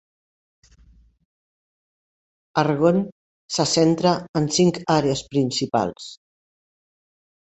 Argonne 2.61 3.57
se 3.57 3.65
centra 3.73 4.13
en 4.39 4.47
cinc 4.55 4.79
àrees 4.95 5.21
principals. 5.35 6.09